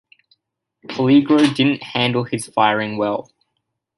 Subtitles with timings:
[0.87, 3.29] Peligro didn't handle his firing well.